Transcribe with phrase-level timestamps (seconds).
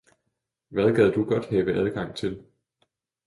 [0.69, 2.43] Hvad gad du godt have adgang til?